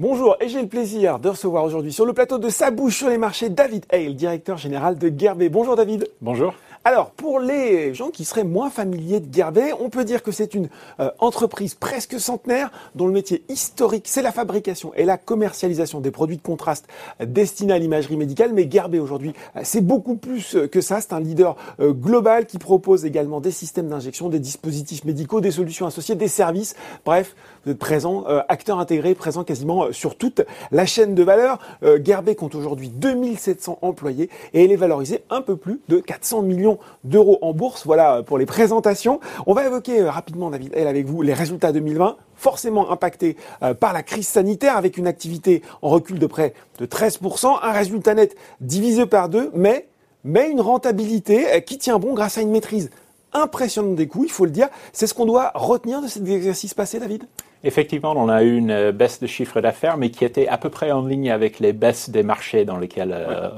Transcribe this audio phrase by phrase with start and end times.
[0.00, 3.08] Bonjour, et j'ai le plaisir de recevoir aujourd'hui sur le plateau de Sa bouche sur
[3.08, 5.48] les marchés David Hale, directeur général de Gerbet.
[5.48, 6.08] Bonjour David.
[6.20, 6.54] Bonjour.
[6.84, 10.54] Alors, pour les gens qui seraient moins familiers de Gerbet, on peut dire que c'est
[10.54, 10.68] une
[11.00, 16.10] euh, entreprise presque centenaire dont le métier historique, c'est la fabrication et la commercialisation des
[16.10, 16.86] produits de contraste
[17.20, 18.52] destinés à l'imagerie médicale.
[18.54, 21.00] Mais Gerbet aujourd'hui, euh, c'est beaucoup plus euh, que ça.
[21.00, 25.86] C'est un leader global qui propose également des systèmes d'injection, des dispositifs médicaux, des solutions
[25.86, 26.76] associées, des services.
[27.04, 31.58] Bref, vous êtes présent, acteur intégré, présent quasiment sur toute la chaîne de valeur.
[32.04, 36.67] Gerbet compte aujourd'hui 2700 employés et elle est valorisée un peu plus de 400 millions
[37.04, 37.86] d'euros en bourse.
[37.86, 39.20] Voilà euh, pour les présentations.
[39.46, 43.74] On va évoquer euh, rapidement, David, elle avec vous, les résultats 2020 forcément impactés euh,
[43.74, 48.14] par la crise sanitaire avec une activité en recul de près de 13%, un résultat
[48.14, 49.86] net divisé par deux, mais,
[50.24, 52.90] mais une rentabilité qui tient bon grâce à une maîtrise
[53.32, 54.68] impressionnante des coûts, il faut le dire.
[54.92, 57.24] C'est ce qu'on doit retenir de cet exercice passé, David?
[57.64, 60.92] Effectivement, on a eu une baisse de chiffre d'affaires, mais qui était à peu près
[60.92, 63.14] en ligne avec les baisses des marchés dans lesquels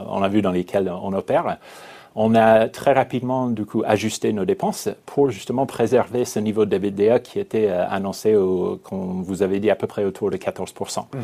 [0.08, 1.58] on a vu dans lesquels on opère
[2.14, 6.70] on a très rapidement du coup ajusté nos dépenses pour justement préserver ce niveau de
[6.70, 10.36] d'EBITDA qui était euh, annoncé, au, comme vous avez dit, à peu près autour de
[10.36, 11.04] 14%.
[11.12, 11.20] Mhm.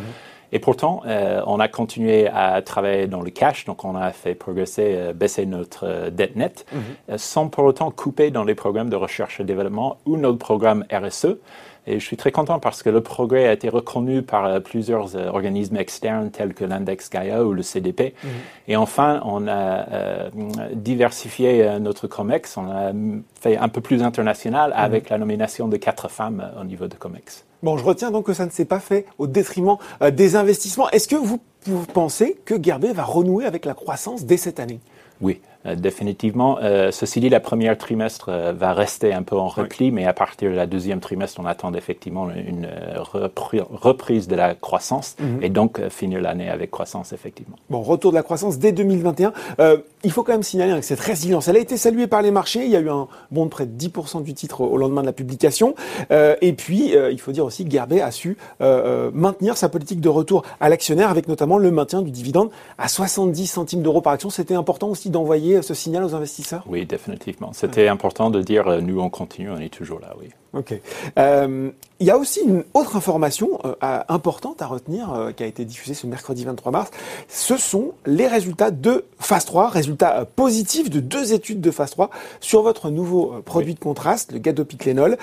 [0.52, 4.34] Et pourtant, euh, on a continué à travailler dans le cash, donc on a fait
[4.34, 7.18] progresser, euh, baisser notre dette nette, mhm.
[7.18, 11.38] sans pour autant couper dans les programmes de recherche et développement ou notre programme RSE.
[11.86, 15.14] Et je suis très content parce que le progrès a été reconnu par euh, plusieurs
[15.14, 18.14] euh, organismes externes tels que l'index Gaia ou le CDP.
[18.22, 18.30] Mhm.
[18.68, 20.30] Et enfin, on a euh,
[20.74, 22.56] diversifié notre COMEX.
[22.56, 22.92] On a
[23.40, 24.76] fait un peu plus international mhm.
[24.76, 27.44] avec la nomination de quatre femmes au niveau de COMEX.
[27.62, 29.76] Bon, je retiens donc que ça ne s'est pas fait au détriment
[30.12, 30.90] des investissements.
[30.90, 34.80] Est-ce que vous, vous pensez que Gerbet va renouer avec la croissance dès cette année?
[35.20, 35.40] Oui,
[35.74, 36.58] définitivement.
[36.62, 40.12] Euh, ceci dit, la première trimestre euh, va rester un peu en repli, mais à
[40.12, 42.68] partir de la deuxième trimestre, on attend effectivement une
[43.02, 45.42] reprise de la croissance mhm.
[45.42, 47.56] et donc finir l'année avec croissance, effectivement.
[47.70, 49.32] Bon, retour de la croissance dès 2021.
[50.04, 52.64] il faut quand même signaler que cette résilience, elle a été saluée par les marchés.
[52.64, 55.06] Il y a eu un bond de près de 10% du titre au lendemain de
[55.06, 55.74] la publication.
[56.10, 60.42] et puis, il faut dire aussi que Gerbet a su maintenir sa politique de retour
[60.60, 64.30] à l'actionnaire avec notamment le maintien du dividende à 70 centimes d'euros par action.
[64.30, 66.64] C'était important aussi d'envoyer ce signal aux investisseurs?
[66.66, 67.52] Oui, définitivement.
[67.52, 70.28] C'était important de dire euh, nous on continue, on est toujours là, oui.
[70.52, 70.80] Ok.
[71.18, 75.64] Euh, il y a aussi une autre information euh, importante à retenir qui a été
[75.64, 76.90] diffusée ce mercredi 23 mars.
[77.28, 82.10] Ce sont les résultats de phase 3, résultats positifs de deux études de phase 3
[82.40, 85.18] sur votre nouveau produit de contraste, le gadopiclénol.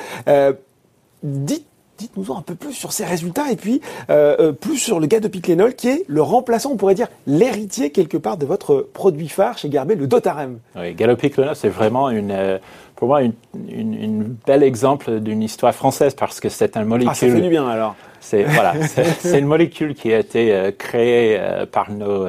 [1.23, 1.65] dites
[1.97, 5.75] dites-nous un peu plus sur ces résultats et puis euh, euh, plus sur le gadopiclénol
[5.75, 9.69] qui est le remplaçant, on pourrait dire l'héritier quelque part de votre produit phare chez
[9.69, 10.59] Garbet, le Dotarem.
[10.75, 12.57] Oui, gadopiclénol, c'est vraiment une, euh,
[12.95, 13.33] pour moi une,
[13.69, 17.11] une, bel exemple d'une histoire française parce que c'est un molécule.
[17.11, 17.95] Ah, ça fait du bien alors.
[18.19, 18.73] C'est voilà,
[19.19, 21.37] c'est une molécule qui a été créée
[21.71, 22.25] par nos,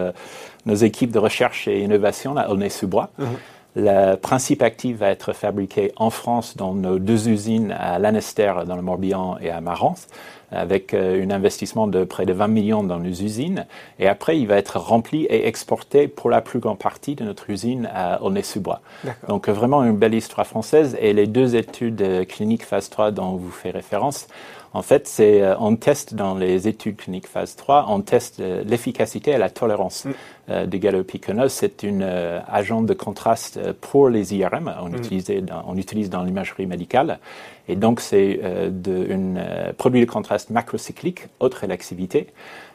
[0.66, 3.10] nos équipes de recherche et innovation là, au Nez-sous-Bois.
[3.20, 3.24] Uh-huh.
[3.76, 8.76] Le principe actif va être fabriqué en France dans nos deux usines à Lanester dans
[8.76, 9.96] le Morbihan et à Marans
[10.54, 13.66] avec euh, un investissement de près de 20 millions dans nos usines.
[13.98, 17.50] Et après, il va être rempli et exporté pour la plus grande partie de notre
[17.50, 18.80] usine à Aulnay-sous-Bois.
[19.28, 20.96] Donc vraiment une belle histoire française.
[21.00, 24.28] Et les deux études euh, cliniques phase 3 dont vous faites référence,
[24.74, 29.30] en fait, c'est euh, on teste dans les études cliniques phase 3, on teste l'efficacité
[29.30, 30.66] et la tolérance mm.
[30.66, 31.52] de galopiconose.
[31.52, 34.74] C'est une agent de contraste pour les IRM.
[34.82, 34.96] On, mm.
[34.96, 37.18] utilise, dans, on utilise dans l'imagerie médicale.
[37.69, 38.70] Et donc, c'est euh,
[39.10, 42.28] un euh, produit de contraste macrocyclique, haute rélaxivité.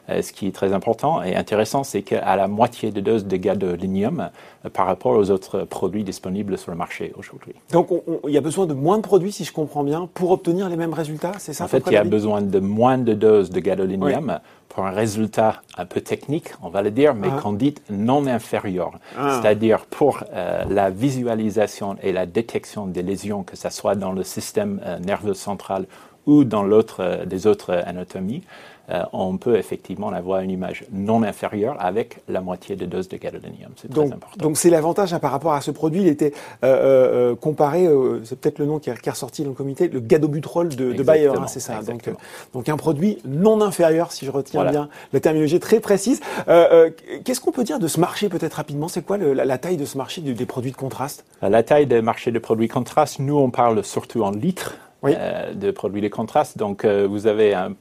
[0.08, 3.36] Euh, ce qui est très important et intéressant, c'est qu'à la moitié de dose de
[3.36, 4.30] gadolinium
[4.64, 7.54] euh, par rapport aux autres produits disponibles sur le marché aujourd'hui.
[7.70, 7.88] Donc,
[8.26, 10.76] il y a besoin de moins de produits, si je comprends bien, pour obtenir les
[10.76, 13.60] mêmes résultats, c'est ça En fait, il y a besoin de moins de doses de
[13.60, 14.40] gadolinium
[14.70, 17.40] pour un résultat un peu technique, on va le dire, mais ah.
[17.40, 18.92] qu'on dit non inférieur.
[19.18, 19.38] Ah.
[19.40, 24.22] C'est-à-dire pour euh, la visualisation et la détection des lésions, que ce soit dans le
[24.22, 25.86] système nerveux central
[26.30, 28.42] ou dans l'autre, des autres anatomies,
[28.90, 33.16] euh, on peut effectivement avoir une image non inférieure avec la moitié de dose de
[33.16, 33.70] gadolinium.
[33.76, 34.36] C'est très important.
[34.38, 36.02] Donc c'est l'avantage hein, par rapport à ce produit.
[36.02, 36.32] Il était
[36.64, 37.88] euh, euh, comparé,
[38.24, 41.28] c'est peut-être le nom qui est, ressorti dans le comité, le gadobutrol de, de Bayer,
[41.28, 41.82] hein, c'est ça.
[41.82, 42.10] Donc,
[42.52, 46.20] donc, un produit non inférieur, si je retiens bien la terminologie très précise.
[46.46, 48.88] Qu'est-ce qu'on peut dire de ce marché peut-être rapidement?
[48.88, 51.24] C'est quoi la, taille de ce marché des produits de contraste?
[51.42, 55.54] La taille des marchés de produits de contraste, nous on parle surtout en litres euh,
[55.54, 56.58] de produits de contraste.
[56.58, 57.74] Donc, euh, vous avez un,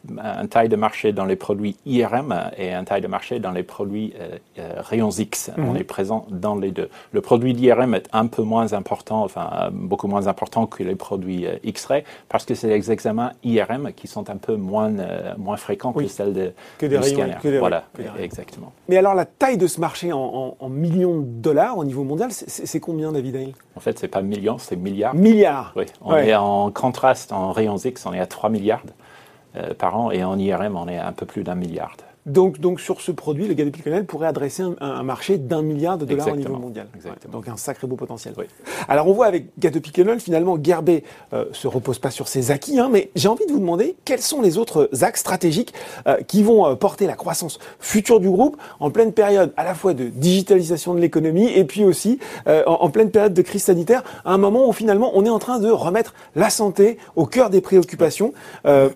[0.48, 4.14] taille de marché dans les produits IRM et un taille de marché dans les produits
[4.58, 5.52] rayons X.
[5.56, 5.70] Mhm.
[5.70, 6.90] On est présent dans les deux.
[7.12, 11.46] Le produit d'IRM est un peu moins important, enfin, beaucoup moins important que les produits
[11.64, 14.92] X-ray parce que c'est les examens IRM qui sont un peu moins,
[15.38, 17.84] moins fréquents que celles de, que des rayons, Que des voilà,
[18.20, 18.72] exactement.
[18.88, 22.80] Mais alors, la taille de ce marché en, millions de dollars au niveau mondial, c'est
[22.80, 25.16] combien, David Hale En fait, c'est pas millions, c'est milliards.
[25.16, 28.84] Milliards Oui, on est en contraste, en rayons X, on est à 3 milliards
[29.56, 31.96] euh, par an, et en IRM, on est à un peu plus d'un milliard.
[32.30, 36.28] Donc, donc sur ce produit, le Gadepiconel pourrait adresser un, marché d'un milliard de dollars
[36.28, 36.88] au niveau mondial.
[37.32, 38.34] Donc un sacré beau potentiel.
[38.88, 41.04] Alors on voit avec Gadepiconel, finalement, Gerbet
[41.34, 44.22] euh, se repose pas sur ses acquis, hein, mais j'ai envie de vous demander quels
[44.22, 45.74] sont les autres axes stratégiques
[46.08, 49.74] euh, qui vont euh, porter la croissance future du groupe en pleine période à la
[49.74, 54.04] fois de digitalisation de l'économie et puis aussi euh, en, pleine période de crise sanitaire,
[54.26, 57.50] à un moment où finalement on est en train de remettre la santé au cœur
[57.50, 58.34] des préoccupations.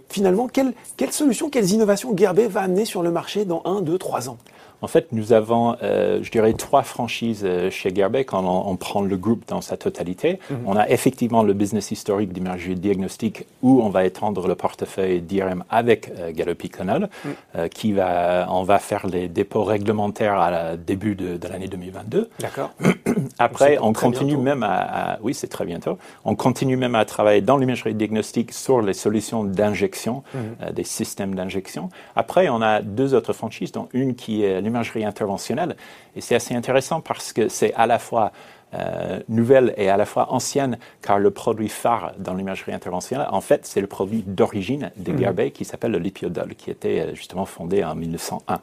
[0.09, 3.97] finalement, quelles quelle solutions, quelles innovations Gerbet va amener sur le marché dans un, deux,
[3.97, 4.37] trois ans
[4.83, 9.01] en fait, nous avons, euh, je dirais, trois franchises euh, chez Gearbet quand on, prend
[9.01, 10.39] le groupe dans sa totalité.
[10.50, 10.57] Mhm.
[10.65, 15.63] On a effectivement le business historique d'imagerie diagnostique où on va étendre le portefeuille d'IRM
[15.69, 17.07] avec euh, Gallup mhm.
[17.56, 22.29] euh, qui va, on va faire les dépôts réglementaires à la début de, l'année 2022.
[22.41, 22.71] D'accord.
[23.39, 25.97] Après, on continue même à, oui, c'est très bientôt.
[26.25, 30.74] On continue même à travailler dans l'imagerie diagnostique sur les solutions d'injection, mhm.
[30.74, 31.88] des systèmes d'injection.
[32.18, 35.75] Après, on a deux autres franchises, dont une qui est l'imagerie interventionnelle.
[36.15, 38.31] Et c'est assez intéressant parce que c'est à la fois
[38.73, 43.41] euh, nouvelle et à la fois ancienne, car le produit phare dans l'imagerie interventionnelle, en
[43.41, 45.51] fait, c'est le produit d'origine des mmh.
[45.51, 48.61] qui s'appelle le lipiodol, qui était euh, justement fondé en 1901.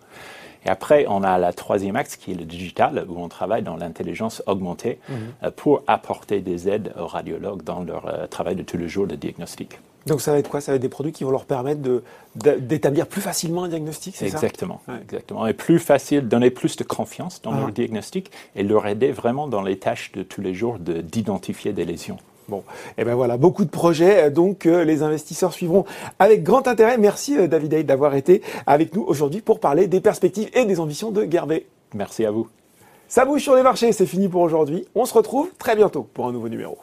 [0.66, 3.76] Et après, on a la troisième axe qui est le digital, où on travaille dans
[3.76, 5.16] l'intelligence augmentée mhm.
[5.44, 9.14] euh, pour apporter des aides aux radiologues dans leur travail de tous les jours de
[9.14, 9.78] diagnostic.
[10.06, 10.60] Donc ça va être quoi?
[10.60, 11.80] Ça va être des produits qui vont leur permettre
[12.34, 14.36] d'établir plus facilement un diagnostic, c'est ça?
[14.36, 15.46] Exactement, exactement.
[15.46, 17.60] Et plus facile, donner plus de confiance dans ah.
[17.60, 21.84] leur diagnostic et leur aider vraiment dans les tâches de tous les jours d'identifier des
[21.84, 22.18] lésions.
[22.48, 22.64] Bon,
[22.98, 25.84] et eh ben voilà, beaucoup de projets, euh, donc euh, les investisseurs suivront
[26.18, 26.98] avec grand intérêt.
[26.98, 30.80] Merci euh, David Hay d'avoir été avec nous aujourd'hui pour parler des perspectives et des
[30.80, 31.66] ambitions de Gerbet.
[31.94, 32.48] Merci à vous.
[33.06, 34.84] Ça bouge sur les marchés, c'est fini pour aujourd'hui.
[34.96, 36.76] On se retrouve très bientôt pour un nouveau numéro.